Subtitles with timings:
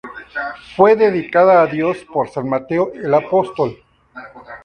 [0.75, 3.77] Fue dedicada a Dios por San Mateo el Apóstol.